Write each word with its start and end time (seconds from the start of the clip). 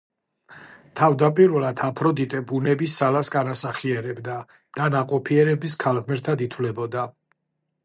თავდაპირველად 1.01 1.83
აფროდიტე 1.87 2.41
ბუნების 2.53 2.95
ძალას 3.01 3.29
განასახიერებდა 3.37 4.39
და 4.81 4.89
ნაყოფიერების 4.97 5.79
ქალღმერთად 5.87 6.45
ითვლებოდა. 6.49 7.09